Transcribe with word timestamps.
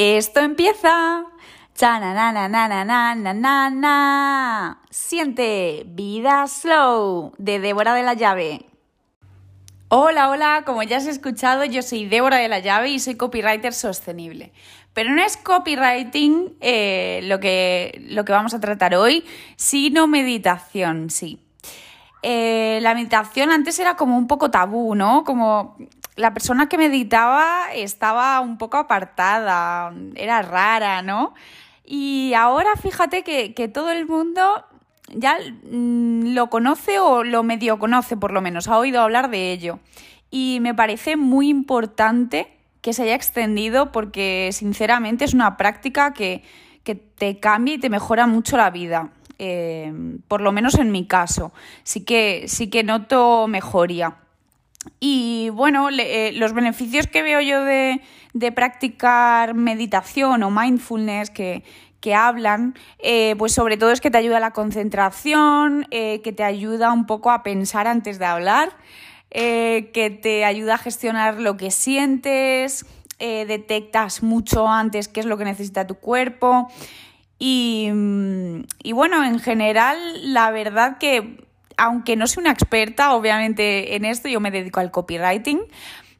Esto 0.00 0.38
empieza. 0.38 1.24
Siente 4.90 5.82
vida 5.88 6.46
slow 6.46 7.32
de 7.36 7.58
Débora 7.58 7.94
de 7.94 8.04
la 8.04 8.14
Llave. 8.14 8.64
Hola, 9.88 10.30
hola, 10.30 10.62
como 10.64 10.84
ya 10.84 10.98
has 10.98 11.08
escuchado, 11.08 11.64
yo 11.64 11.82
soy 11.82 12.06
Débora 12.06 12.36
de 12.36 12.46
la 12.46 12.60
Llave 12.60 12.90
y 12.90 13.00
soy 13.00 13.16
copywriter 13.16 13.74
sostenible. 13.74 14.52
Pero 14.92 15.10
no 15.10 15.20
es 15.20 15.36
copywriting 15.36 16.56
eh, 16.60 17.18
lo, 17.24 17.40
que, 17.40 18.06
lo 18.08 18.24
que 18.24 18.30
vamos 18.30 18.54
a 18.54 18.60
tratar 18.60 18.94
hoy, 18.94 19.24
sino 19.56 20.06
meditación, 20.06 21.10
sí. 21.10 21.40
Eh, 22.22 22.78
la 22.82 22.94
meditación 22.94 23.50
antes 23.50 23.76
era 23.80 23.96
como 23.96 24.16
un 24.16 24.28
poco 24.28 24.48
tabú, 24.48 24.94
¿no? 24.94 25.24
Como 25.24 25.76
la 26.18 26.34
persona 26.34 26.68
que 26.68 26.76
meditaba 26.76 27.72
estaba 27.72 28.40
un 28.40 28.58
poco 28.58 28.76
apartada, 28.76 29.94
era 30.16 30.42
rara, 30.42 31.00
¿no? 31.00 31.32
Y 31.84 32.34
ahora 32.34 32.70
fíjate 32.74 33.22
que, 33.22 33.68
todo 33.68 33.92
el 33.92 34.06
mundo 34.06 34.42
ya 35.14 35.38
mm, 35.70 36.34
lo 36.34 36.50
conoce 36.50 36.98
o 36.98 37.22
lo 37.22 37.42
medio 37.44 37.78
conoce 37.78 38.16
por 38.16 38.32
lo 38.32 38.40
menos, 38.40 38.66
ha 38.68 38.78
oído 38.78 39.00
hablar 39.00 39.30
de 39.30 39.52
ello. 39.52 39.78
Y 40.30 40.58
me 40.60 40.74
parece 40.74 41.16
muy 41.16 41.48
importante 41.48 42.52
que 42.82 42.92
se 42.92 43.04
haya 43.04 43.14
extendido 43.14 43.92
porque 43.92 44.50
sinceramente 44.52 45.24
es 45.24 45.34
una 45.34 45.56
práctica 45.56 46.12
que, 46.12 46.42
que 46.82 46.96
te 46.96 47.38
cambia 47.38 47.74
y 47.74 47.78
te 47.78 47.90
mejora 47.90 48.26
mucho 48.26 48.56
la 48.56 48.70
vida. 48.70 49.12
Eh, 49.38 49.92
por 50.26 50.40
lo 50.40 50.50
menos 50.50 50.74
en 50.74 50.90
mi 50.90 51.06
caso. 51.06 51.52
Sí 51.84 52.04
que, 52.04 52.44
sí 52.48 52.68
que 52.70 52.82
noto 52.82 53.46
mejoría. 53.46 54.16
Y 55.00 55.50
bueno, 55.50 55.88
eh, 55.90 56.32
los 56.34 56.52
beneficios 56.52 57.06
que 57.06 57.22
veo 57.22 57.40
yo 57.40 57.64
de, 57.64 58.00
practicar 58.54 59.54
meditación 59.54 60.42
o 60.42 60.50
mindfulness 60.50 61.30
que, 61.30 61.62
hablan, 62.14 62.74
eh, 63.00 63.34
pues 63.36 63.52
sobre 63.52 63.76
todo 63.76 63.90
es 63.90 64.00
que 64.00 64.10
te 64.10 64.16
ayuda 64.16 64.38
a 64.38 64.40
la 64.40 64.52
concentración, 64.52 65.86
que 65.90 66.34
te 66.34 66.42
ayuda 66.42 66.90
un 66.90 67.04
poco 67.04 67.30
a 67.30 67.42
pensar 67.42 67.86
antes 67.86 68.18
de 68.18 68.24
hablar, 68.24 68.70
que 69.30 70.18
te 70.22 70.46
ayuda 70.46 70.74
a 70.74 70.78
gestionar 70.78 71.38
lo 71.38 71.58
que 71.58 71.70
sientes, 71.70 72.86
detectas 73.18 74.22
mucho 74.22 74.68
antes 74.68 75.08
qué 75.08 75.20
es 75.20 75.26
lo 75.26 75.36
que 75.36 75.44
necesita 75.44 75.86
tu 75.86 75.96
cuerpo. 75.96 76.68
Y, 77.38 77.90
y 78.82 78.92
bueno, 78.92 79.22
en 79.22 79.38
general, 79.38 79.98
la 80.32 80.50
verdad 80.50 80.96
que 80.96 81.47
aunque 81.78 82.16
no 82.16 82.26
soy 82.26 82.42
una 82.42 82.52
experta, 82.52 83.14
obviamente, 83.14 83.94
en 83.96 84.04
esto, 84.04 84.28
yo 84.28 84.40
me 84.40 84.50
dedico 84.50 84.80
al 84.80 84.90
copywriting, 84.90 85.60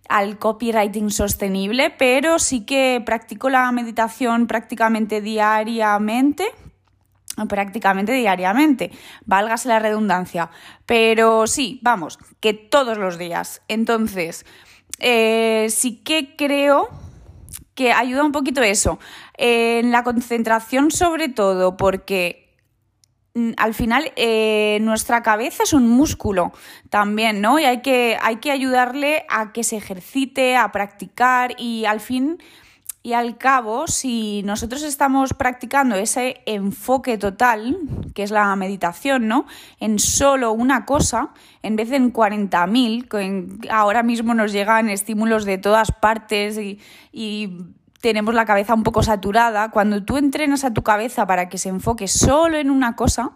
al 0.09 0.39
copywriting 0.39 1.11
sostenible, 1.11 1.91
pero 1.91 2.39
sí 2.39 2.65
que 2.65 3.03
practico 3.05 3.51
la 3.51 3.71
meditación 3.73 4.47
prácticamente 4.47 5.21
diariamente, 5.21 6.47
prácticamente 7.49 8.13
diariamente, 8.13 8.93
válgase 9.27 9.69
la 9.69 9.81
redundancia. 9.81 10.51
Pero 10.87 11.47
sí, 11.49 11.81
vamos, 11.83 12.19
que 12.41 12.55
todos 12.55 12.97
los 12.97 13.19
días. 13.19 13.61
Entonces, 13.67 14.47
eh, 15.01 15.67
sí 15.71 16.03
que 16.03 16.37
creo 16.37 16.89
que 17.75 17.93
ayuda 17.93 18.25
un 18.25 18.33
poquito 18.33 18.63
eso, 18.63 18.99
en 19.37 19.91
la 19.91 20.05
concentración 20.05 20.91
sobre 20.91 21.29
todo, 21.29 21.77
porque 21.77 22.48
al 23.57 23.75
final 23.75 24.13
eh, 24.17 24.79
nuestra 24.81 25.23
cabeza 25.23 25.63
es 25.63 25.73
un 25.73 25.89
músculo 25.89 26.53
también, 26.91 27.41
¿no? 27.41 27.59
Y 27.59 27.65
hay 27.65 27.83
que, 27.83 28.17
hay 28.21 28.37
que 28.37 28.51
ayudarle 28.51 29.25
a 29.29 29.53
que 29.53 29.65
se 29.65 29.77
ejercite, 29.77 30.57
a 30.57 30.73
practicar 30.73 31.55
y 31.59 31.85
al 31.85 32.01
fin 32.01 32.39
y 33.03 33.13
al 33.13 33.39
cabo, 33.39 33.87
si 33.87 34.43
nosotros 34.43 34.83
estamos 34.83 35.33
practicando 35.33 35.95
ese 35.97 36.43
enfoque 36.47 37.17
total, 37.17 37.79
que 38.15 38.25
es 38.25 38.31
la 38.31 38.55
meditación, 38.57 39.29
¿no? 39.29 39.47
En 39.79 39.99
solo 39.99 40.53
una 40.53 40.85
cosa, 40.85 41.31
en 41.63 41.77
vez 41.77 41.91
de 41.91 41.97
en 41.97 42.13
40.000, 42.13 43.69
ahora 43.71 44.03
mismo 44.03 44.35
nos 44.35 44.53
llegan 44.53 44.91
estímulos 44.91 45.45
de 45.45 45.59
todas 45.59 45.93
partes 45.93 46.59
y, 46.59 46.81
y 47.13 47.51
tenemos 48.01 48.35
la 48.35 48.45
cabeza 48.45 48.75
un 48.75 48.85
poco 48.85 49.03
saturada, 49.03 49.71
cuando 49.71 50.05
tú 50.05 50.17
entrenas 50.17 50.65
a 50.65 50.73
tu 50.73 50.83
cabeza 50.83 51.27
para 51.27 51.49
que 51.49 51.59
se 51.59 51.69
enfoque 51.69 52.07
solo 52.07 52.57
en 52.57 52.71
una 52.71 52.95
cosa, 52.95 53.33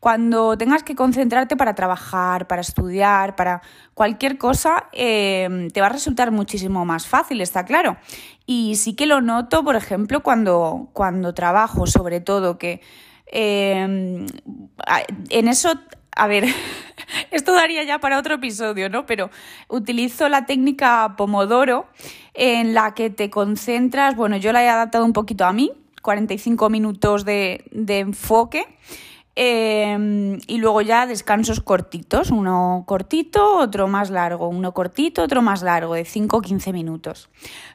cuando 0.00 0.56
tengas 0.56 0.82
que 0.82 0.94
concentrarte 0.94 1.56
para 1.56 1.74
trabajar, 1.74 2.46
para 2.46 2.62
estudiar, 2.62 3.36
para 3.36 3.62
cualquier 3.94 4.38
cosa, 4.38 4.88
eh, 4.92 5.68
te 5.72 5.80
va 5.80 5.88
a 5.88 5.90
resultar 5.90 6.30
muchísimo 6.30 6.84
más 6.84 7.06
fácil, 7.06 7.40
está 7.40 7.64
claro. 7.64 7.96
Y 8.46 8.76
sí 8.76 8.94
que 8.94 9.06
lo 9.06 9.20
noto, 9.20 9.64
por 9.64 9.76
ejemplo, 9.76 10.22
cuando, 10.22 10.88
cuando 10.92 11.34
trabajo, 11.34 11.86
sobre 11.86 12.20
todo, 12.20 12.58
que 12.58 12.80
eh, 13.26 14.26
en 15.30 15.48
eso 15.48 15.74
a 16.16 16.26
ver, 16.26 16.44
esto 17.30 17.52
daría 17.52 17.84
ya 17.84 18.00
para 18.00 18.18
otro 18.18 18.34
episodio, 18.34 18.88
¿no? 18.88 19.06
Pero 19.06 19.30
utilizo 19.68 20.28
la 20.28 20.46
técnica 20.46 21.14
Pomodoro 21.16 21.86
en 22.34 22.74
la 22.74 22.94
que 22.94 23.10
te 23.10 23.30
concentras, 23.30 24.16
bueno, 24.16 24.36
yo 24.36 24.52
la 24.52 24.64
he 24.64 24.68
adaptado 24.68 25.04
un 25.04 25.12
poquito 25.12 25.44
a 25.44 25.52
mí, 25.52 25.72
45 26.02 26.70
minutos 26.70 27.24
de, 27.24 27.64
enfoque. 27.70 28.66
Em, 29.38 30.38
y 30.46 30.56
luego 30.56 30.80
ya 30.80 31.06
descansos 31.06 31.60
cortitos, 31.60 32.30
uno 32.30 32.84
cortito, 32.86 33.58
otro 33.58 33.86
más 33.86 34.08
largo, 34.08 34.48
uno 34.48 34.72
cortito, 34.72 35.22
otro 35.22 35.42
más 35.42 35.60
largo, 35.60 35.92
de 35.92 36.06
5 36.06 36.38
o 36.38 36.40
15 36.40 36.72
minutos. 36.72 37.28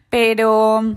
Pero 0.10 0.96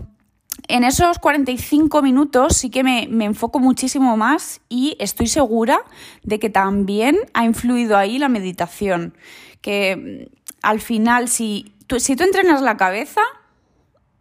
en 0.69 0.85
esos 0.85 1.19
45 1.19 2.03
minutos 2.03 2.57
sí 2.57 2.71
que 2.71 2.83
me, 2.83 3.03
enfoco 3.25 3.59
muchísimo 3.59 4.17
más 4.17 4.61
y 4.69 4.97
estoy 4.99 5.27
segura 5.27 5.81
de 6.23 6.39
que 6.39 6.51
también 6.51 7.19
ha 7.35 7.45
influido 7.45 7.97
ahí 7.97 8.19
la 8.19 8.29
meditación. 8.29 9.15
Que 9.61 9.97
mm, 9.97 10.35
al 10.63 10.81
final, 10.81 11.29
si 11.29 11.75
tú, 11.87 12.01
si 12.01 12.17
tú 12.17 12.25
entrenas 12.25 12.63
la 12.63 12.77
cabeza, 12.77 13.21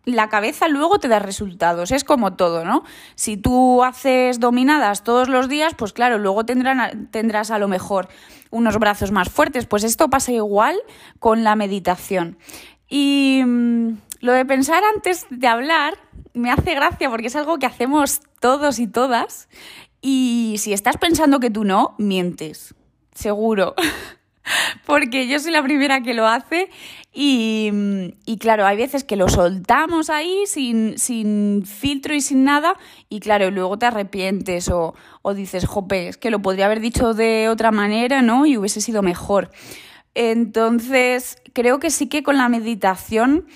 la 0.06 0.28
cabeza 0.28 0.68
luego 0.68 1.00
te 1.00 1.08
da 1.08 1.20
resultados. 1.20 1.92
Es 1.92 2.04
como 2.04 2.34
todo, 2.34 2.66
¿no? 2.66 2.84
Si 3.16 3.38
tú 3.38 3.84
haces 3.84 4.40
dominadas 4.40 5.04
todos 5.04 5.30
los 5.30 5.48
días, 5.48 5.74
pues 5.78 5.94
claro, 5.94 6.18
luego 6.18 6.46
tendrás 6.46 7.52
a 7.52 7.60
lo 7.60 7.68
mejor 7.68 8.10
unos 8.50 8.78
brazos 8.80 9.12
más 9.12 9.30
fuertes. 9.30 9.66
Pues 9.66 9.84
esto 9.84 10.10
pasa 10.10 10.34
igual 10.34 10.78
con 11.20 11.44
la 11.44 11.56
meditación. 11.56 12.38
Y 12.90 13.42
mm, 13.46 13.98
lo 14.24 14.32
de 14.32 14.46
pensar 14.46 14.82
antes 14.86 15.26
de 15.30 15.48
hablar 15.48 15.96
me 16.34 16.50
hace 16.50 16.74
gracia 16.76 17.10
porque 17.10 17.28
es 17.28 17.36
algo 17.36 17.60
que 17.60 17.66
hacemos 17.66 18.22
todos 18.40 18.80
y 18.80 18.88
todas. 18.88 19.50
Y 20.02 20.56
si 20.60 20.72
estás 20.72 20.96
pensando 20.96 21.42
que 21.42 21.50
tú 21.50 21.66
no, 21.66 21.94
mientes. 21.98 22.74
Seguro. 23.14 23.76
porque 24.86 25.28
yo 25.28 25.40
soy 25.40 25.52
la 25.52 25.62
primera 25.62 26.00
que 26.04 26.14
lo 26.14 26.26
hace 26.26 26.70
y, 27.12 27.70
claro, 28.40 28.66
hay 28.66 28.78
veces 28.78 29.04
que 29.04 29.18
lo 29.18 29.28
soltamos 29.28 30.10
ahí 30.10 30.44
sin, 30.46 30.98
sin, 30.98 31.66
filtro 31.66 32.16
y 32.16 32.22
sin 32.22 32.46
nada 32.46 32.78
y 33.10 33.20
claro, 33.20 33.52
luego 33.52 33.78
te 33.78 33.88
arrepientes 33.88 34.70
o, 34.70 34.96
o 35.22 35.34
dices, 35.34 35.66
jope, 35.66 36.08
es 36.08 36.16
que 36.16 36.32
lo 36.32 36.42
podría 36.42 36.68
haber 36.68 36.80
dicho 36.80 37.14
de 37.14 37.50
otra 37.50 37.72
manera, 37.72 38.22
¿no? 38.22 38.46
Y 38.46 38.56
hubiese 38.56 38.80
sido 38.80 39.02
mejor. 39.02 39.52
Entonces, 40.16 41.40
creo 41.52 41.82
que 41.82 41.90
sí 41.90 42.08
que 42.08 42.24
con 42.24 42.38
la 42.38 42.48
meditación 42.48 43.48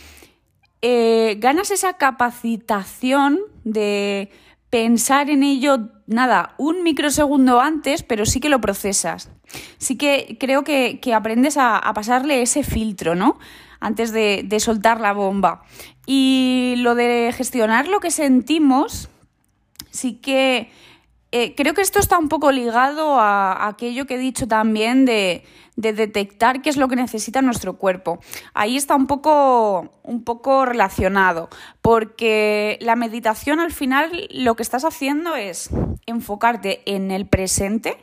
eh, 0.90 1.36
ganas 1.40 1.70
esa 1.70 1.98
capacitación 1.98 3.42
de 3.66 4.32
pensar 4.70 5.30
en 5.30 5.44
ello, 5.44 5.90
nada, 6.06 6.56
un 6.58 6.82
microsegundo 6.82 7.60
antes, 7.60 8.04
pero 8.04 8.26
sí 8.26 8.40
que 8.40 8.48
lo 8.48 8.62
procesas. 8.62 9.30
Sí 9.80 9.98
que 9.98 10.38
creo 10.40 10.64
que, 10.64 11.02
aprendes 11.14 11.58
a, 11.58 11.82
pasarle 11.94 12.42
ese 12.42 12.64
filtro, 12.64 13.16
¿no? 13.16 13.38
Antes 13.82 14.14
de, 14.14 14.60
soltar 14.62 15.02
la 15.02 15.12
bomba. 15.12 15.64
Y 16.06 16.76
lo 16.78 16.96
de 16.96 17.34
gestionar 17.36 17.90
lo 17.90 18.00
que 18.00 18.10
sentimos, 18.10 19.10
sí 19.92 20.14
que 20.14 20.72
eh, 21.32 21.56
creo 21.56 21.74
que 21.74 21.82
esto 21.82 22.00
está 22.00 22.18
un 22.18 22.30
poco 22.30 22.52
ligado 22.52 23.20
a 23.20 23.68
aquello 23.68 24.06
que 24.06 24.16
he 24.16 24.20
dicho 24.20 24.48
también 24.48 25.06
de 25.06 25.44
de 25.78 25.94
detectar 25.94 26.62
qué 26.62 26.70
es 26.70 26.76
lo 26.76 26.90
que 26.90 26.98
necesita 26.98 27.42
nuestro 27.42 27.78
cuerpo. 27.78 28.20
Ahí 28.54 28.76
está 28.76 28.96
un 28.96 29.08
poco, 29.08 29.94
un 30.04 30.24
poco 30.24 30.66
relacionado, 30.66 31.50
porque 31.82 32.78
la 32.82 32.96
meditación 32.98 33.60
al 33.60 33.72
final 33.72 34.28
lo 34.32 34.56
que 34.56 34.64
estás 34.64 34.84
haciendo 34.84 35.36
es 35.36 35.70
enfocarte 36.08 36.82
en 36.86 37.12
el 37.12 37.28
presente, 37.28 37.98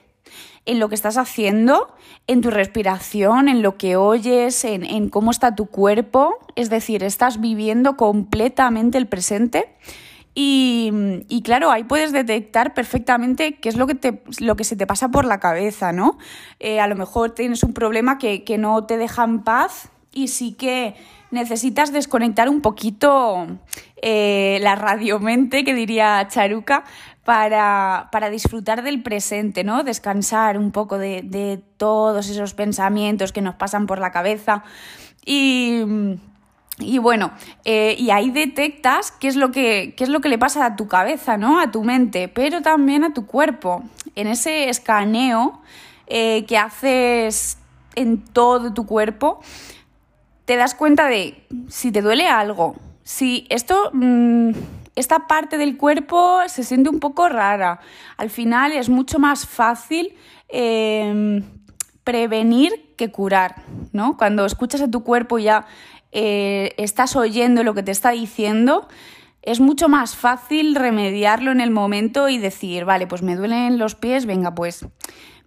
en 0.66 0.78
lo 0.78 0.88
que 0.88 0.94
estás 0.94 1.18
haciendo, 1.18 1.94
en 2.28 2.40
tu 2.40 2.50
respiración, 2.50 3.48
en 3.48 3.60
lo 3.60 3.76
que 3.76 3.96
oyes, 3.96 4.64
en 4.64 5.10
cómo 5.10 5.32
está 5.32 5.56
tu 5.56 5.66
cuerpo, 5.66 6.38
es 6.54 6.70
decir, 6.70 7.02
estás 7.02 7.40
viviendo 7.40 7.96
completamente 7.96 8.98
el 8.98 9.08
presente 9.08 9.74
y, 10.36 11.42
claro, 11.44 11.70
ahí 11.70 11.84
puedes 11.84 12.12
detectar 12.12 12.74
perfectamente 12.74 13.54
qué 13.54 13.68
es 13.68 13.76
lo 13.76 13.86
que, 13.86 13.94
te, 13.94 14.22
lo 14.40 14.56
que 14.56 14.64
se 14.64 14.74
te 14.74 14.86
pasa 14.86 15.08
por 15.10 15.24
la 15.24 15.38
cabeza, 15.38 15.92
¿no? 15.92 16.18
Eh, 16.58 16.80
a 16.80 16.88
lo 16.88 16.96
mejor 16.96 17.30
tienes 17.30 17.62
un 17.62 17.72
problema 17.72 18.18
que, 18.18 18.42
no 18.58 18.84
te 18.84 18.96
deja 18.96 19.24
en 19.24 19.42
paz 19.42 19.90
y 20.12 20.28
sí 20.28 20.52
que 20.54 20.96
necesitas 21.30 21.92
desconectar 21.92 22.48
un 22.48 22.62
poquito 22.62 23.46
eh, 24.02 24.58
la 24.60 24.74
radiomente, 24.74 25.62
que 25.62 25.74
diría 25.74 26.26
Charuca, 26.28 26.84
para, 27.24 28.30
disfrutar 28.30 28.82
del 28.82 29.02
presente, 29.02 29.62
¿no? 29.62 29.84
Descansar 29.84 30.58
un 30.58 30.72
poco 30.72 30.98
de, 30.98 31.62
todos 31.76 32.28
esos 32.28 32.54
pensamientos 32.54 33.32
que 33.32 33.40
nos 33.40 33.54
pasan 33.54 33.86
por 33.86 34.00
la 34.00 34.10
cabeza. 34.10 34.64
Y. 35.24 35.84
bueno, 36.98 37.32
eh, 37.64 37.94
y 37.98 38.10
ahí 38.10 38.30
detectas 38.30 39.12
qué 39.12 39.28
es, 39.28 39.36
lo 39.36 39.52
que, 39.52 39.94
qué 39.96 40.04
es 40.04 40.10
lo 40.10 40.20
que 40.20 40.28
le 40.28 40.38
pasa 40.38 40.66
a 40.66 40.76
tu 40.76 40.88
cabeza, 40.88 41.36
¿no? 41.36 41.60
A 41.60 41.70
tu 41.70 41.84
mente, 41.84 42.28
pero 42.28 42.62
también 42.62 43.04
a 43.04 43.14
tu 43.14 43.26
cuerpo. 43.26 43.84
En 44.16 44.26
ese 44.26 44.68
escaneo 44.68 45.60
eh, 46.06 46.44
que 46.46 46.58
haces 46.58 47.58
en 47.94 48.18
todo 48.18 48.74
tu 48.74 48.86
cuerpo, 48.86 49.40
te 50.44 50.56
das 50.56 50.74
cuenta 50.74 51.06
de 51.06 51.46
si 51.68 51.92
te 51.92 52.02
duele 52.02 52.28
algo, 52.28 52.74
si 53.04 53.46
esto, 53.50 53.90
mm, 53.92 54.50
esta 54.96 55.26
parte 55.26 55.58
del 55.58 55.76
cuerpo 55.76 56.40
se 56.48 56.64
siente 56.64 56.90
un 56.90 57.00
poco 57.00 57.28
rara. 57.28 57.80
Al 58.16 58.30
final 58.30 58.72
es 58.72 58.88
mucho 58.88 59.18
más 59.18 59.46
fácil 59.46 60.14
em, 60.48 61.42
prevenir 62.04 62.94
que 62.96 63.10
curar, 63.10 63.62
¿no? 63.92 64.16
Cuando 64.16 64.44
escuchas 64.44 64.80
a 64.82 64.90
tu 64.90 65.02
cuerpo 65.02 65.38
y 65.38 65.44
ya 65.44 65.66
eh, 66.14 66.72
estás 66.78 67.16
oyendo 67.16 67.62
lo 67.64 67.74
que 67.74 67.82
te 67.82 67.90
está 67.90 68.10
diciendo, 68.10 68.88
es 69.42 69.60
mucho 69.60 69.88
más 69.90 70.16
fácil 70.16 70.74
remediarlo 70.74 71.52
en 71.52 71.60
el 71.60 71.70
momento 71.70 72.30
y 72.30 72.38
decir, 72.38 72.86
vale, 72.86 73.06
pues 73.06 73.22
me 73.22 73.36
duelen 73.36 73.78
los 73.78 73.94
pies, 73.94 74.24
venga, 74.24 74.54
pues 74.54 74.86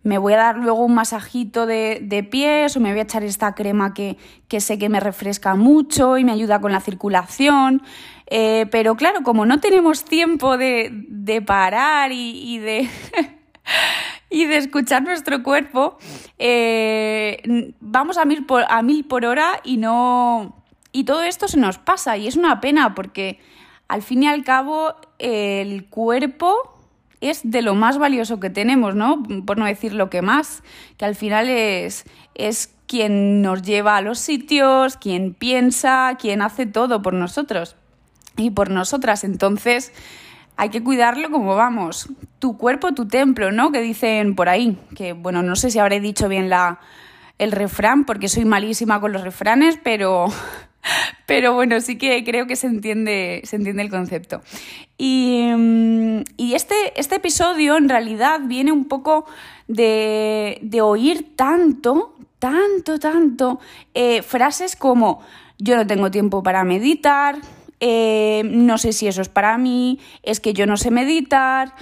me 0.04 0.18
voy 0.18 0.34
a 0.34 0.38
dar 0.38 0.58
luego 0.58 0.86
un 0.86 0.94
masajito 0.94 1.66
de, 1.66 2.28
pies 2.30 2.78
o 2.78 2.80
me 2.80 2.92
voy 2.92 3.00
a 3.00 3.04
echar 3.04 3.24
esta 3.24 3.56
crema 3.56 3.94
que, 3.94 4.18
sé 4.60 4.78
que 4.78 4.90
me 4.90 5.00
refresca 5.00 5.56
mucho 5.56 6.18
y 6.18 6.24
me 6.24 6.32
ayuda 6.32 6.62
con 6.62 6.72
la 6.72 6.80
circulación. 6.80 7.82
Eh, 8.28 8.68
pero 8.70 8.96
claro, 8.96 9.24
como 9.24 9.46
no 9.46 9.60
tenemos 9.60 10.04
tiempo 10.06 10.58
de, 10.58 11.44
parar 11.46 12.12
y, 12.12 12.60
de... 12.60 12.90
y 14.30 14.46
de 14.46 14.58
escuchar 14.58 15.04
nuestro 15.04 15.44
cuerpo, 15.44 15.98
eh, 16.38 17.74
vamos 17.80 18.18
a 18.18 18.26
mil, 18.26 18.46
por, 18.46 18.66
a 18.70 18.82
mil 18.82 19.06
por 19.06 19.26
hora 19.26 19.60
y 19.64 19.78
no. 19.78 20.57
Y 20.98 21.04
todo 21.04 21.22
esto 21.22 21.48
se 21.48 21.60
nos 21.60 21.78
pasa. 21.78 22.18
Y 22.18 22.26
es 22.26 22.38
una 22.38 22.60
pena 22.60 22.96
porque 22.96 23.40
al 23.88 24.02
fin 24.02 24.24
y 24.24 24.28
al 24.28 24.44
cabo 24.44 24.96
el 25.20 25.86
cuerpo 25.86 26.56
es 27.22 27.42
de 27.44 27.62
lo 27.62 27.76
más 27.76 28.00
valioso 28.00 28.40
que 28.40 28.50
tenemos, 28.50 28.96
¿no? 28.96 29.22
Por 29.46 29.60
no 29.60 29.68
decir 29.68 29.94
lo 29.94 30.10
que 30.10 30.24
más, 30.24 30.64
que 30.98 31.06
al 31.06 31.14
final 31.14 31.50
es, 31.50 32.06
es 32.34 32.74
quien 32.88 33.44
nos 33.44 33.62
lleva 33.62 33.98
a 33.98 34.02
los 34.02 34.18
sitios, 34.18 34.98
quien 34.98 35.36
piensa, 35.36 36.18
quien 36.20 36.42
hace 36.42 36.66
todo 36.66 37.04
por 37.04 37.14
nosotros 37.14 37.76
y 38.36 38.50
por 38.50 38.72
nosotras. 38.72 39.24
Entonces, 39.24 39.94
hay 40.56 40.70
que 40.70 40.84
cuidarlo 40.84 41.30
como 41.30 41.56
vamos. 41.56 42.10
Tu 42.40 42.58
cuerpo, 42.58 42.94
tu 42.94 43.08
templo, 43.08 43.52
¿no? 43.52 43.72
Que 43.72 43.82
dicen 43.82 44.34
por 44.34 44.50
ahí. 44.50 44.80
Que 44.96 45.14
bueno, 45.14 45.44
no 45.44 45.56
sé 45.56 45.70
si 45.70 45.78
habré 45.78 46.00
dicho 46.00 46.28
bien 46.28 46.50
la, 46.50 46.80
el 47.38 47.52
refrán, 47.52 48.04
porque 48.06 48.30
soy 48.30 48.46
malísima 48.46 49.00
con 49.00 49.12
los 49.12 49.22
refranes, 49.22 49.78
pero 49.84 50.30
pero 51.26 51.54
bueno, 51.54 51.80
sí 51.82 51.98
que 51.98 52.24
creo 52.24 52.48
que 52.48 52.56
se 52.56 52.68
entiende, 52.68 53.42
se 53.44 53.56
entiende 53.58 53.84
el 53.84 53.90
concepto. 53.90 54.42
Y, 54.98 55.44
mm, 55.56 56.22
este, 56.38 57.00
este, 57.00 57.16
episodio 57.16 57.78
en 57.78 57.90
realidad 57.90 58.42
viene 58.46 58.72
un 58.72 58.86
poco 58.86 59.26
de, 59.68 60.60
oír 60.82 61.36
tanto, 61.36 62.16
tanto, 62.40 63.00
tanto 63.00 63.60
eh, 63.94 64.22
frases 64.22 64.76
como 64.76 65.22
yo 65.60 65.76
no 65.76 65.86
tengo 65.86 66.12
tiempo 66.12 66.44
para 66.44 66.64
meditar, 66.64 67.38
eh, 67.80 68.42
no 68.46 68.78
sé 68.78 68.94
si 68.94 69.08
eso 69.08 69.22
es 69.22 69.30
para 69.30 69.58
mí, 69.58 70.00
es 70.24 70.40
que 70.40 70.54
yo 70.54 70.66
no 70.66 70.78
sé 70.78 70.92
meditar. 70.92 71.74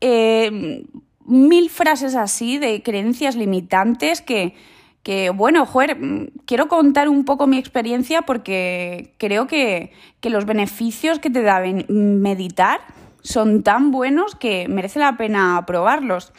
Eh, 0.00 0.84
mil 1.30 1.70
frases 1.70 2.16
así 2.16 2.58
de 2.58 2.82
creencias 2.82 3.36
limitantes 3.36 4.20
que, 4.20 4.54
que 5.02 5.30
bueno, 5.30 5.64
mm, 5.64 6.24
quiero 6.44 6.68
contar 6.68 7.08
un 7.08 7.24
poco 7.24 7.46
mi 7.46 7.58
experiencia 7.58 8.22
porque 8.22 9.14
creo 9.18 9.46
que, 9.46 9.92
los 10.22 10.44
beneficios 10.44 11.18
que 11.18 11.30
te 11.30 11.42
da 11.42 11.62
meditar 11.88 12.80
son 13.22 13.62
tan 13.62 13.90
buenos 13.90 14.34
que 14.34 14.68
merece 14.68 14.98
la 14.98 15.16
pena 15.16 15.64
probarlos. 15.66 16.32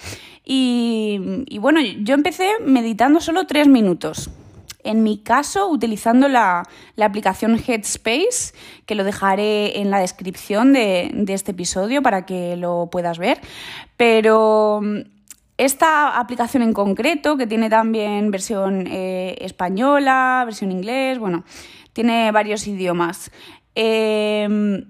Y, 0.43 1.19
bueno, 1.59 1.79
yo 1.81 2.13
empecé 2.13 2.49
meditando 2.65 3.19
solo 3.19 3.45
tres 3.47 3.67
minutos. 3.67 4.29
En 4.83 5.03
mi 5.03 5.19
caso, 5.19 5.69
utilizando 5.69 6.27
la, 6.27 6.63
aplicación 6.99 7.57
Headspace, 7.57 8.53
que 8.85 8.95
lo 8.95 9.03
dejaré 9.03 9.79
en 9.79 9.91
la 9.91 9.99
descripción 9.99 10.73
de, 10.73 11.11
de 11.13 11.33
este 11.33 11.51
episodio 11.51 12.01
para 12.01 12.25
que 12.25 12.55
lo 12.55 12.89
puedas 12.91 13.17
ver. 13.19 13.39
Pero 13.97 14.81
esta 15.65 16.19
aplicación 16.19 16.63
en 16.63 16.73
concreto, 16.73 17.37
que 17.37 17.45
tiene 17.45 17.69
también 17.69 18.31
versión 18.31 18.87
eh, 18.87 19.37
española, 19.41 20.41
versión 20.43 20.71
inglés, 20.71 21.19
bueno, 21.19 21.43
tiene 21.93 22.31
varios 22.31 22.65
idiomas. 22.65 23.29
Em, 23.75 24.85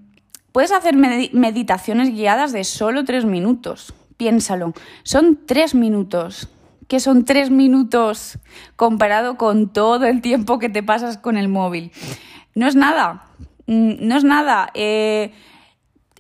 puedes 0.53 0.71
hacer 0.71 0.95
meditaciones 0.95 2.13
guiadas 2.13 2.53
de 2.53 2.63
solo 2.63 3.03
tres 3.03 3.25
minutos. 3.25 3.93
Piénsalo, 4.15 4.73
son 5.03 5.39
tres 5.45 5.75
minutos. 5.75 6.47
¿Qué 6.87 7.01
son 7.01 7.25
tres 7.25 7.51
minutos 7.51 8.39
comparado 8.77 9.35
con 9.35 9.73
todo 9.73 10.05
el 10.05 10.21
tiempo 10.21 10.57
que 10.57 10.69
te 10.69 10.83
pasas 10.83 11.17
con 11.17 11.35
el 11.35 11.49
móvil? 11.49 11.91
No 12.55 12.65
es 12.65 12.77
nada, 12.77 13.25
mm, 13.67 14.07
no 14.07 14.15
es 14.15 14.23
nada. 14.23 14.69
Eh, 14.73 15.33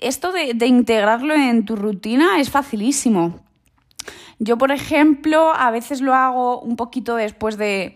esto 0.01 0.33
de 0.33 0.65
integrarlo 0.65 1.35
en 1.35 1.63
tu 1.63 1.77
rutina 1.77 2.41
es 2.41 2.49
facilísimo 2.49 3.39
yo, 4.43 4.57
por 4.57 4.71
ejemplo, 4.71 5.53
a 5.53 5.69
veces 5.69 6.01
lo 6.01 6.15
hago 6.15 6.61
un 6.61 6.75
poquito 6.75 7.15
después 7.15 7.59
de, 7.59 7.95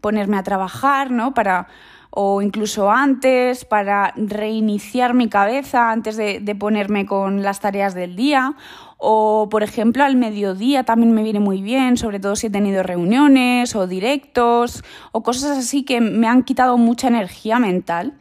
ponerme 0.00 0.36
a 0.36 0.44
trabajar, 0.44 1.10
¿no? 1.10 1.34
Para, 1.34 1.66
o 2.10 2.40
incluso 2.42 2.92
antes, 2.92 3.64
para 3.64 4.14
reiniciar 4.16 5.12
mi 5.12 5.28
cabeza 5.28 5.90
antes 5.90 6.16
de, 6.16 6.56
ponerme 6.56 7.06
con 7.06 7.42
las 7.42 7.58
tareas 7.58 7.94
del 7.94 8.14
día. 8.14 8.54
O, 8.96 9.48
por 9.50 9.64
ejemplo, 9.64 10.04
al 10.04 10.14
mediodía 10.14 10.84
también 10.84 11.12
me 11.12 11.24
viene 11.24 11.40
muy 11.40 11.60
bien, 11.60 11.96
sobre 11.96 12.20
todo 12.20 12.36
si 12.36 12.46
he 12.46 12.50
tenido 12.50 12.84
reuniones 12.84 13.74
o 13.74 13.88
directos 13.88 14.84
o 15.10 15.24
cosas 15.24 15.58
así 15.58 15.82
que 15.82 16.00
me 16.00 16.28
han 16.28 16.44
quitado 16.44 16.78
mucha 16.78 17.08
energía 17.08 17.58
mental. 17.58 18.14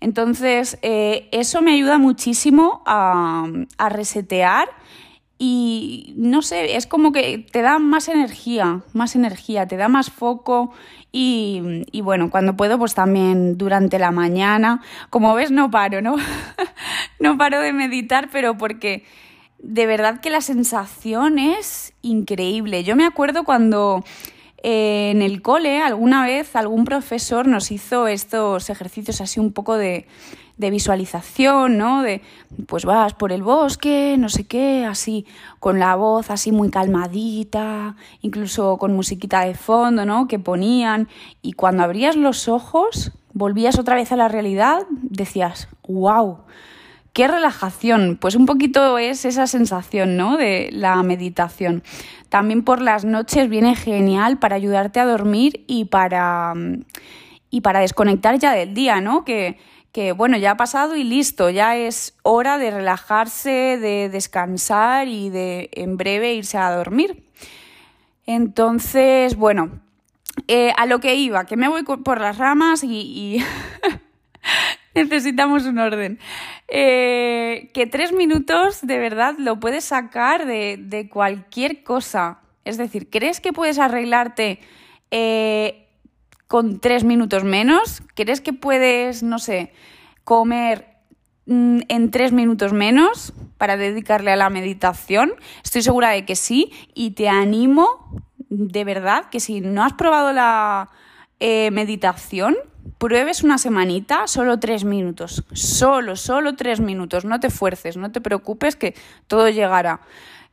Entonces, 0.00 0.78
eh, 0.80 1.28
eso 1.32 1.60
me 1.60 1.72
ayuda 1.72 1.98
muchísimo 1.98 2.82
a, 2.86 3.46
a 3.76 3.88
resetear 3.90 4.70
y 5.38 6.14
no 6.16 6.42
sé, 6.42 6.76
es 6.76 6.86
como 6.86 7.12
que 7.12 7.38
te 7.38 7.62
da 7.62 7.78
más 7.78 8.08
energía, 8.08 8.82
más 8.92 9.16
energía, 9.16 9.66
te 9.66 9.76
da 9.76 9.88
más 9.88 10.10
foco 10.10 10.72
y, 11.10 12.00
bueno, 12.02 12.30
cuando 12.30 12.56
puedo 12.56 12.78
pues 12.78 12.94
también 12.94 13.56
durante 13.56 13.98
la 13.98 14.10
mañana, 14.10 14.82
como 15.10 15.34
ves 15.34 15.50
no 15.50 15.70
paro, 15.70 16.02
¿no? 16.02 16.16
no 17.20 17.36
paro 17.38 17.60
de 17.60 17.72
meditar, 17.72 18.28
pero 18.32 18.58
porque 18.58 19.04
de 19.58 19.86
verdad 19.86 20.20
que 20.20 20.30
la 20.30 20.40
sensación 20.40 21.38
es 21.38 21.94
increíble. 22.02 22.84
Yo 22.84 22.96
me 22.96 23.06
acuerdo 23.06 23.44
cuando 23.44 24.04
eh, 24.62 25.10
en 25.10 25.22
el 25.22 25.42
cole 25.42 25.80
alguna 25.82 26.24
vez 26.24 26.56
algún 26.56 26.84
profesor 26.84 27.46
nos 27.46 27.70
hizo 27.70 28.06
estos 28.08 28.70
ejercicios 28.70 29.20
así 29.20 29.38
un 29.38 29.52
poco 29.52 29.76
de 29.76 30.06
de 30.56 30.70
visualización, 30.70 31.78
¿no? 31.78 32.02
De, 32.02 32.22
pues 32.66 32.84
vas 32.84 33.14
por 33.14 33.32
el 33.32 33.42
bosque, 33.42 34.16
no 34.18 34.28
sé 34.28 34.44
qué, 34.44 34.84
así, 34.84 35.26
con 35.58 35.78
la 35.78 35.96
voz 35.96 36.30
así 36.30 36.52
muy 36.52 36.70
calmadita, 36.70 37.96
incluso 38.20 38.76
con 38.76 38.94
musiquita 38.94 39.44
de 39.44 39.54
fondo, 39.54 40.04
¿no? 40.06 40.28
Que 40.28 40.38
ponían. 40.38 41.08
Y 41.42 41.52
cuando 41.52 41.82
abrías 41.82 42.16
los 42.16 42.48
ojos, 42.48 43.12
volvías 43.32 43.78
otra 43.78 43.96
vez 43.96 44.12
a 44.12 44.16
la 44.16 44.28
realidad, 44.28 44.86
decías, 44.90 45.68
wow, 45.88 46.38
qué 47.12 47.26
relajación. 47.26 48.16
Pues 48.20 48.36
un 48.36 48.46
poquito 48.46 48.98
es 48.98 49.24
esa 49.24 49.46
sensación, 49.46 50.16
¿no? 50.16 50.36
De 50.36 50.68
la 50.72 51.02
meditación. 51.02 51.82
También 52.28 52.62
por 52.62 52.80
las 52.80 53.04
noches 53.04 53.48
viene 53.48 53.74
genial 53.74 54.38
para 54.38 54.56
ayudarte 54.56 55.00
a 55.00 55.04
dormir 55.04 55.64
y 55.66 55.86
para, 55.86 56.54
y 57.50 57.60
para 57.60 57.80
desconectar 57.80 58.38
ya 58.38 58.52
del 58.52 58.74
día, 58.74 59.00
¿no? 59.00 59.24
Que 59.24 59.58
que 59.94 60.10
bueno, 60.10 60.36
ya 60.36 60.50
ha 60.50 60.56
pasado 60.56 60.96
y 60.96 61.04
listo, 61.04 61.50
ya 61.50 61.76
es 61.76 62.16
hora 62.24 62.58
de 62.58 62.72
relajarse, 62.72 63.78
de 63.78 64.08
descansar 64.08 65.06
y 65.06 65.30
de 65.30 65.70
en 65.72 65.96
breve 65.96 66.34
irse 66.34 66.58
a 66.58 66.72
dormir. 66.72 67.22
Entonces, 68.26 69.36
bueno, 69.36 69.70
eh, 70.48 70.72
a 70.76 70.86
lo 70.86 70.98
que 70.98 71.14
iba, 71.14 71.46
que 71.46 71.56
me 71.56 71.68
voy 71.68 71.84
por 71.84 72.20
las 72.20 72.38
ramas 72.38 72.82
y, 72.82 73.40
necesitamos 74.96 75.64
un 75.64 75.78
orden. 75.78 76.18
Eh, 76.66 77.70
que 77.72 77.86
tres 77.86 78.12
minutos 78.12 78.84
de 78.84 78.98
verdad 78.98 79.36
lo 79.38 79.60
puedes 79.60 79.84
sacar 79.84 80.44
de, 80.44 81.08
cualquier 81.08 81.84
cosa. 81.84 82.40
Es 82.64 82.78
decir, 82.78 83.10
¿crees 83.10 83.40
que 83.40 83.52
puedes 83.52 83.78
arreglarte 83.78 84.58
eh, 85.12 85.83
con 86.48 86.80
tres 86.80 87.04
minutos 87.04 87.44
menos? 87.44 88.02
¿Crees 88.14 88.40
que 88.40 88.52
puedes, 88.52 89.22
no 89.22 89.38
sé, 89.38 89.72
comer 90.24 90.96
mm, 91.46 91.80
en 91.88 92.10
tres 92.10 92.32
minutos 92.32 92.72
menos 92.72 93.32
para 93.58 93.76
dedicarle 93.76 94.32
a 94.32 94.36
la 94.36 94.50
meditación? 94.50 95.34
Estoy 95.62 95.82
segura 95.82 96.10
de 96.10 96.24
que 96.24 96.36
sí 96.36 96.72
y 96.94 97.12
te 97.12 97.28
animo 97.28 98.24
de 98.48 98.84
verdad 98.84 99.26
que 99.30 99.40
si 99.40 99.60
no 99.60 99.82
has 99.82 99.94
probado 99.94 100.32
la 100.32 100.90
eh, 101.40 101.70
meditación, 101.72 102.56
pruebes 102.98 103.42
una 103.42 103.58
semanita, 103.58 104.26
solo 104.26 104.58
tres 104.58 104.84
minutos, 104.84 105.44
solo, 105.52 106.16
solo 106.16 106.54
tres 106.54 106.80
minutos, 106.80 107.24
no 107.24 107.40
te 107.40 107.50
fuerces, 107.50 107.96
no 107.96 108.12
te 108.12 108.20
preocupes 108.20 108.76
que 108.76 108.94
todo 109.26 109.48
llegará. 109.48 110.00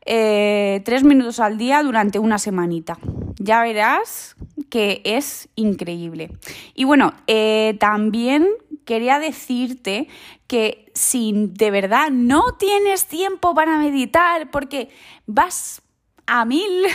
Eh, 0.05 0.81
tres 0.83 1.03
minutos 1.03 1.39
al 1.39 1.57
día 1.57 1.83
durante 1.83 2.19
una 2.19 2.37
semanita. 2.37 2.97
Ya 3.37 3.61
verás 3.61 4.35
que 4.69 5.01
es 5.03 5.49
increíble. 5.55 6.31
Y 6.73 6.85
bueno, 6.85 7.13
eh, 7.27 7.75
también 7.79 8.47
quería 8.85 9.19
decirte 9.19 10.07
que 10.47 10.91
si 10.93 11.33
de 11.35 11.71
verdad 11.71 12.09
no 12.09 12.55
tienes 12.57 13.05
tiempo 13.05 13.53
para 13.53 13.77
meditar 13.77 14.49
porque 14.49 14.89
vas 15.27 15.81
a 16.25 16.45
mil 16.45 16.85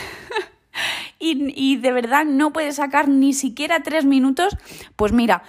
y, 1.19 1.53
y, 1.55 1.77
de 1.77 1.93
verdad 1.93 2.25
no 2.25 2.53
puedes 2.53 2.77
sacar 2.77 3.09
ni 3.09 3.33
siquiera 3.33 3.83
tres 3.83 4.05
minutos, 4.05 4.57
pues 4.97 5.13
mira, 5.13 5.43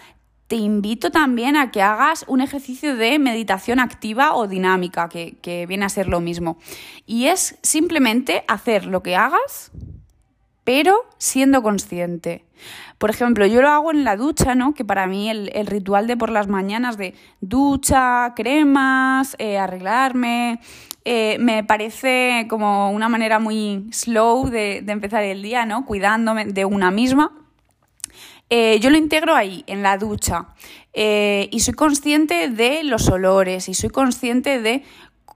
te 0.47 0.55
invito 0.55 1.11
también 1.11 1.57
a 1.57 1.71
que 1.71 1.81
hagas 1.81 2.23
un 2.27 2.39
ejercicio 2.39 2.95
de 2.95 3.19
meditación 3.19 3.79
activa 3.79 4.33
o 4.33 4.47
dinámica, 4.47 5.09
que, 5.09 5.65
viene 5.67 5.85
a 5.85 5.89
ser 5.89 6.07
lo 6.07 6.21
mismo. 6.21 6.57
Y 7.05 7.25
es 7.25 7.57
simplemente 7.63 8.43
hacer 8.47 8.85
lo 8.85 9.03
que 9.03 9.15
hagas, 9.15 9.71
pero 10.63 11.05
siendo 11.17 11.61
consciente. 11.61 12.45
Por 12.97 13.09
ejemplo, 13.09 13.45
yo 13.45 13.61
lo 13.61 13.69
hago 13.69 13.91
en 13.91 14.05
la 14.05 14.15
ducha, 14.15 14.55
¿no? 14.55 14.73
Que 14.73 14.85
para 14.85 15.05
mí 15.05 15.29
el, 15.29 15.67
ritual 15.67 16.07
de 16.07 16.17
por 16.17 16.29
las 16.29 16.47
mañanas 16.47 16.97
de 16.97 17.13
ducha, 17.41 18.33
cremas, 18.35 19.35
eh, 19.39 19.57
arreglarme, 19.57 20.59
eh, 21.03 21.37
me 21.39 21.63
parece 21.63 22.47
como 22.49 22.91
una 22.91 23.09
manera 23.09 23.39
muy 23.39 23.87
slow 23.91 24.49
de, 24.49 24.81
de 24.81 24.91
empezar 24.93 25.23
el 25.23 25.41
día, 25.41 25.65
¿no? 25.65 25.85
Cuidándome 25.85 26.45
de 26.45 26.65
una 26.65 26.89
misma. 26.89 27.46
Eh, 28.49 28.79
yo 28.79 28.89
lo 28.89 28.97
integro 28.97 29.35
ahí, 29.35 29.63
en 29.67 29.83
la 29.83 29.97
ducha, 29.97 30.47
eh, 30.93 31.49
y 31.51 31.59
soy 31.59 31.73
consciente 31.73 32.49
de 32.49 32.83
los 32.83 33.09
olores 33.09 33.67
y 33.67 33.73
soy 33.73 33.89
consciente 33.89 34.61
de, 34.61 34.83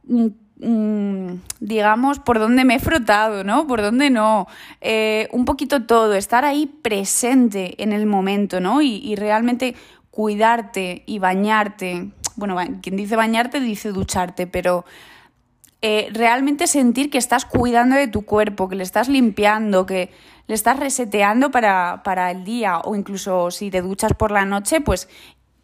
mm, 0.07 0.27
mm, 0.65 1.41
digamos, 1.59 2.19
por 2.19 2.39
dónde 2.39 2.63
me 2.63 2.75
he 2.75 2.79
frotado, 2.79 3.43
¿no? 3.43 3.67
Por 3.67 3.81
dónde 3.81 4.09
no. 4.09 4.47
Eh, 4.79 5.27
un 5.33 5.43
poquito 5.43 5.83
todo, 5.83 6.13
estar 6.13 6.45
ahí 6.45 6.67
presente 6.67 7.81
en 7.83 7.91
el 7.91 8.05
momento, 8.05 8.61
¿no? 8.61 8.81
Y, 8.81 8.95
y 9.03 9.15
realmente 9.15 9.75
cuidarte 10.09 11.03
y 11.05 11.19
bañarte. 11.19 12.11
Bueno, 12.37 12.57
quien 12.81 12.95
dice 12.95 13.15
bañarte 13.17 13.59
dice 13.59 13.91
ducharte, 13.91 14.47
pero 14.47 14.85
realmente 15.81 16.67
sentir 16.67 17.09
que 17.09 17.17
estás 17.17 17.45
cuidando 17.45 17.95
de 17.95 18.07
tu 18.07 18.23
cuerpo, 18.23 18.69
que 18.69 18.75
le 18.75 18.83
estás 18.83 19.09
limpiando, 19.09 19.85
que 19.85 20.11
le 20.51 20.55
estás 20.55 20.77
reseteando 20.77 21.49
para, 21.49 22.31
el 22.31 22.43
día 22.43 22.79
o 22.79 22.95
incluso 22.95 23.51
si 23.51 23.71
te 23.71 23.81
duchas 23.81 24.13
por 24.13 24.31
la 24.31 24.45
noche, 24.45 24.81
pues 24.81 25.07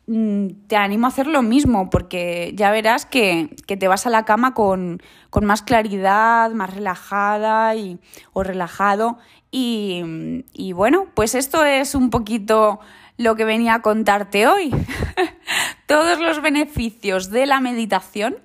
mm, 0.07 0.47
te 0.67 0.77
animo 0.77 1.07
a 1.07 1.09
hacer 1.09 1.27
lo 1.27 1.41
mismo 1.41 1.89
porque 1.89 2.53
ya 2.55 2.71
verás 2.71 3.05
que, 3.05 3.55
te 3.67 3.88
vas 3.88 4.07
a 4.07 4.09
la 4.09 4.24
cama 4.24 4.53
con, 4.53 5.01
más 5.41 5.62
claridad, 5.62 6.51
más 6.51 6.74
relajada 6.74 7.75
y, 7.75 8.00
o 8.31 8.43
relajado. 8.43 9.17
Y, 9.51 10.43
y 10.53 10.71
bueno, 10.71 11.07
pues 11.13 11.36
esto 11.36 11.65
es 11.65 11.93
un 11.93 12.09
poquito 12.09 12.79
lo 13.17 13.36
que 13.36 13.45
venía 13.45 13.75
a 13.75 13.81
contarte 13.81 14.47
hoy. 14.47 14.74
Todos 15.86 16.19
los 16.19 16.41
beneficios 16.41 17.29
de 17.29 17.45
la 17.45 17.59
meditación 17.59 18.38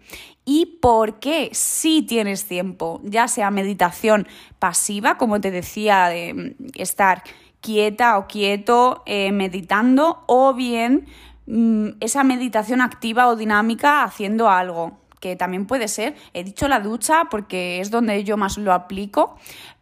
y 0.45 0.79
por 0.81 1.21
qué 1.21 1.51
si 1.53 2.03
tienes 2.03 2.47
tiempo, 2.47 3.01
ya 3.05 3.29
sea 3.29 3.51
meditación 3.51 4.27
pasiva, 4.59 5.17
como 5.17 5.41
te 5.41 5.51
decía, 5.51 6.09
de 6.09 6.35
mm, 6.35 6.67
estar 6.75 7.23
quieta 7.61 8.19
o 8.19 8.27
quieto 8.27 9.03
eh, 9.07 9.33
meditando, 9.33 10.25
o 10.27 10.53
bien 10.53 11.07
mm, 11.47 11.91
esa 12.01 12.25
meditación 12.25 12.81
activa 12.81 13.29
o 13.29 13.37
dinámica 13.37 14.03
haciendo 14.03 14.51
algo, 14.51 14.99
que 15.21 15.37
también 15.37 15.67
puede 15.67 15.87
ser, 15.87 16.17
he 16.35 16.43
dicho 16.43 16.67
la 16.67 16.81
ducha 16.81 17.27
porque 17.31 17.81
es 17.81 17.93
donde 17.93 18.25
yo 18.25 18.37
más 18.37 18.59
lo 18.59 18.73
aplico, 18.73 19.37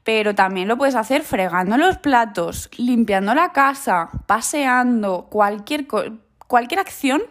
pero 0.04 0.34
también 0.34 0.68
lo 0.68 0.76
puedes 0.76 0.94
hacer 0.94 1.22
fregando 1.22 1.78
los 1.78 1.96
platos, 1.96 2.68
limpiando 2.76 3.34
la 3.34 3.52
casa, 3.52 4.10
paseando, 4.26 5.28
cualquier, 5.30 5.86
cualquier 6.46 6.80
acción 6.80 7.22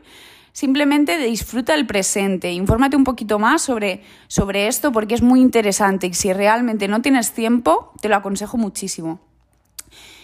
Simplemente 0.60 1.18
disfruta 1.18 1.74
el 1.74 1.88
presente, 1.88 2.52
infórmate 2.52 2.98
un 2.98 3.06
poquito 3.06 3.40
más 3.40 3.62
sobre, 3.62 4.02
sobre 4.28 4.68
esto 4.68 4.92
porque 4.92 5.16
es 5.16 5.22
muy 5.22 5.40
interesante 5.40 6.08
y 6.08 6.14
si 6.14 6.34
realmente 6.34 6.90
no 6.90 7.02
tienes 7.02 7.32
tiempo, 7.32 7.94
te 8.02 8.10
lo 8.10 8.18
aconsejo 8.18 8.58
muchísimo. 8.58 9.22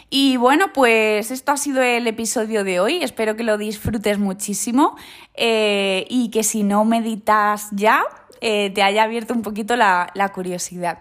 Y 0.10 0.36
bueno, 0.36 0.74
pues 0.74 1.32
esto 1.32 1.54
ha 1.54 1.58
sido 1.58 1.82
el 1.82 2.06
episodio 2.06 2.66
de 2.66 2.82
hoy. 2.82 3.02
Espero 3.02 3.38
que 3.38 3.44
lo 3.44 3.58
disfrutes 3.58 4.20
muchísimo 4.20 4.98
eh, 5.36 6.06
y 6.10 6.30
que 6.32 6.44
si 6.44 6.64
no 6.64 6.84
meditas 6.84 7.70
ya, 7.72 8.04
eh, 8.42 8.72
te 8.72 8.84
haya 8.84 9.04
abierto 9.04 9.34
un 9.34 9.42
poquito 9.42 9.78
la, 9.78 10.10
la 10.16 10.34
curiosidad. 10.34 11.00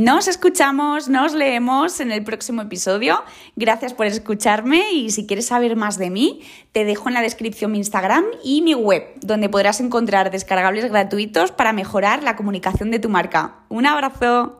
Nos 0.00 0.28
escuchamos, 0.28 1.10
nos 1.10 1.34
leemos 1.34 2.00
en 2.00 2.10
el 2.10 2.24
próximo 2.24 2.62
episodio. 2.62 3.22
Gracias 3.54 3.92
por 3.92 4.06
escucharme 4.06 4.92
y 4.92 5.10
si 5.10 5.26
quieres 5.26 5.48
saber 5.48 5.76
más 5.76 5.98
de 5.98 6.08
mí, 6.08 6.40
te 6.72 6.86
dejo 6.86 7.10
en 7.10 7.14
la 7.14 7.20
descripción 7.20 7.72
mi 7.72 7.76
Instagram 7.76 8.24
y 8.42 8.62
mi 8.62 8.72
web, 8.72 9.04
donde 9.20 9.50
podrás 9.50 9.78
encontrar 9.78 10.30
descargables 10.30 10.90
gratuitos 10.90 11.52
para 11.52 11.74
mejorar 11.74 12.22
la 12.22 12.34
comunicación 12.34 12.90
de 12.90 12.98
tu 12.98 13.10
marca. 13.10 13.56
Un 13.68 13.84
abrazo. 13.84 14.59